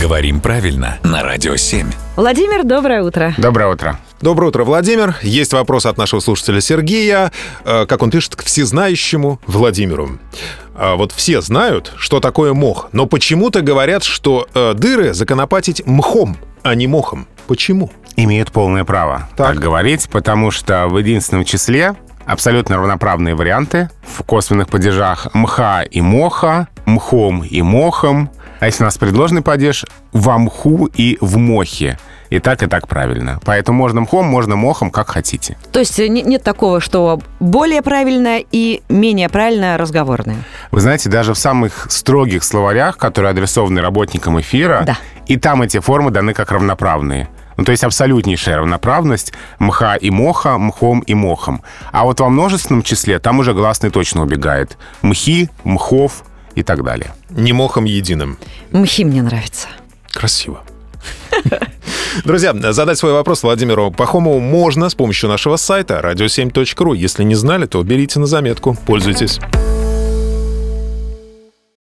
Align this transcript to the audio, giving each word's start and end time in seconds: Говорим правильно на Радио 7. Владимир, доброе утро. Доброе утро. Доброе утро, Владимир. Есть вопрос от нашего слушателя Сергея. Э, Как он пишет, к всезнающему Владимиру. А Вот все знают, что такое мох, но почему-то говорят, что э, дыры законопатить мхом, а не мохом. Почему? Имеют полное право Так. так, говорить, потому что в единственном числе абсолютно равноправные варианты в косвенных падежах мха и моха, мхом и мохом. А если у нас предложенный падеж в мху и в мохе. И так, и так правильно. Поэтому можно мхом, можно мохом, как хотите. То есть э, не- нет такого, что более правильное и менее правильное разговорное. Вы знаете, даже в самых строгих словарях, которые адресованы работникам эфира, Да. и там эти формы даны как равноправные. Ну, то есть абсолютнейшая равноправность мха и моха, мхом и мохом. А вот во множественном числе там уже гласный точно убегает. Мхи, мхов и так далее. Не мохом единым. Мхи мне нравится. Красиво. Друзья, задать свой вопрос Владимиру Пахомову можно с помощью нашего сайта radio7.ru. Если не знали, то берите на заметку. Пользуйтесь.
Говорим 0.00 0.40
правильно 0.40 0.98
на 1.02 1.22
Радио 1.22 1.56
7. 1.56 1.90
Владимир, 2.16 2.64
доброе 2.64 3.02
утро. 3.02 3.34
Доброе 3.38 3.68
утро. 3.72 3.98
Доброе 4.20 4.46
утро, 4.48 4.64
Владимир. 4.64 5.16
Есть 5.22 5.52
вопрос 5.52 5.86
от 5.86 5.96
нашего 5.98 6.20
слушателя 6.20 6.60
Сергея. 6.60 7.32
Э, 7.64 7.86
Как 7.86 8.02
он 8.02 8.10
пишет, 8.10 8.36
к 8.36 8.42
всезнающему 8.42 9.40
Владимиру. 9.46 10.18
А 10.74 10.96
Вот 10.96 11.12
все 11.12 11.40
знают, 11.40 11.92
что 11.96 12.20
такое 12.20 12.52
мох, 12.54 12.88
но 12.92 13.06
почему-то 13.06 13.60
говорят, 13.62 14.02
что 14.04 14.46
э, 14.54 14.74
дыры 14.74 15.12
законопатить 15.14 15.86
мхом, 15.86 16.36
а 16.62 16.74
не 16.74 16.86
мохом. 16.86 17.26
Почему? 17.46 17.90
Имеют 18.16 18.52
полное 18.52 18.84
право 18.84 19.28
Так. 19.36 19.48
так, 19.54 19.58
говорить, 19.58 20.08
потому 20.10 20.50
что 20.50 20.86
в 20.88 20.98
единственном 20.98 21.44
числе 21.44 21.94
абсолютно 22.26 22.76
равноправные 22.76 23.34
варианты 23.34 23.90
в 24.06 24.22
косвенных 24.22 24.68
падежах 24.68 25.28
мха 25.34 25.82
и 25.82 26.00
моха, 26.00 26.68
мхом 26.84 27.42
и 27.42 27.62
мохом. 27.62 28.30
А 28.60 28.66
если 28.66 28.82
у 28.84 28.86
нас 28.86 28.96
предложенный 28.98 29.42
падеж 29.42 29.84
в 30.12 30.30
мху 30.38 30.86
и 30.86 31.18
в 31.20 31.36
мохе. 31.38 31.98
И 32.28 32.38
так, 32.38 32.62
и 32.62 32.66
так 32.68 32.86
правильно. 32.86 33.40
Поэтому 33.44 33.78
можно 33.78 34.02
мхом, 34.02 34.24
можно 34.26 34.54
мохом, 34.54 34.92
как 34.92 35.08
хотите. 35.10 35.56
То 35.72 35.80
есть 35.80 35.98
э, 35.98 36.06
не- 36.06 36.22
нет 36.22 36.44
такого, 36.44 36.80
что 36.80 37.20
более 37.40 37.82
правильное 37.82 38.44
и 38.52 38.82
менее 38.88 39.28
правильное 39.28 39.76
разговорное. 39.76 40.36
Вы 40.70 40.80
знаете, 40.80 41.08
даже 41.08 41.34
в 41.34 41.38
самых 41.38 41.90
строгих 41.90 42.44
словарях, 42.44 42.98
которые 42.98 43.30
адресованы 43.30 43.80
работникам 43.80 44.38
эфира, 44.40 44.84
Да. 44.86 44.96
и 45.26 45.36
там 45.38 45.62
эти 45.62 45.80
формы 45.80 46.12
даны 46.12 46.32
как 46.32 46.52
равноправные. 46.52 47.28
Ну, 47.56 47.64
то 47.64 47.72
есть 47.72 47.82
абсолютнейшая 47.82 48.58
равноправность 48.58 49.32
мха 49.58 49.96
и 49.96 50.10
моха, 50.10 50.56
мхом 50.56 51.00
и 51.00 51.14
мохом. 51.14 51.62
А 51.90 52.04
вот 52.04 52.20
во 52.20 52.28
множественном 52.28 52.82
числе 52.84 53.18
там 53.18 53.40
уже 53.40 53.54
гласный 53.54 53.90
точно 53.90 54.22
убегает. 54.22 54.78
Мхи, 55.02 55.50
мхов 55.64 56.22
и 56.60 56.62
так 56.62 56.84
далее. 56.84 57.14
Не 57.30 57.52
мохом 57.52 57.84
единым. 57.84 58.38
Мхи 58.70 59.04
мне 59.04 59.22
нравится. 59.22 59.68
Красиво. 60.12 60.62
Друзья, 62.24 62.52
задать 62.72 62.98
свой 62.98 63.12
вопрос 63.12 63.42
Владимиру 63.42 63.90
Пахомову 63.90 64.40
можно 64.40 64.88
с 64.88 64.94
помощью 64.94 65.28
нашего 65.28 65.56
сайта 65.56 66.00
radio7.ru. 66.02 66.96
Если 66.96 67.24
не 67.24 67.34
знали, 67.34 67.66
то 67.66 67.82
берите 67.82 68.18
на 68.18 68.26
заметку. 68.26 68.76
Пользуйтесь. 68.86 69.38